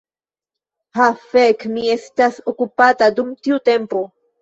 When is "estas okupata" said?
1.99-3.15